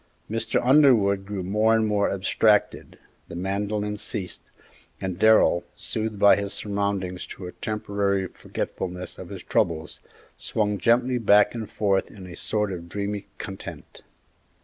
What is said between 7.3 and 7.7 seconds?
a